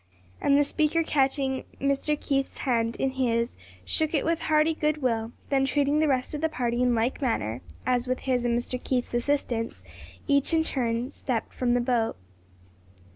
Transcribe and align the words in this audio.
And 0.41 0.57
the 0.57 0.63
speaker 0.63 1.03
catching 1.03 1.63
Mr. 1.79 2.19
Keith's 2.19 2.57
hand 2.65 2.95
in 2.95 3.11
his 3.11 3.55
shook 3.85 4.15
it 4.15 4.25
with 4.25 4.39
hearty 4.39 4.73
good 4.73 5.03
will, 5.03 5.31
then 5.49 5.63
treating 5.63 5.99
the 5.99 6.07
rest 6.07 6.33
of 6.33 6.41
the 6.41 6.49
party 6.49 6.81
in 6.81 6.95
like 6.95 7.21
manner, 7.21 7.61
as 7.85 8.07
with 8.07 8.21
his 8.21 8.43
and 8.43 8.57
Mr. 8.57 8.83
Keith's 8.83 9.13
assistance, 9.13 9.83
each 10.27 10.55
in 10.55 10.63
turn 10.63 11.11
stepped 11.11 11.53
from 11.53 11.75
the 11.75 11.81
boat. 11.81 12.17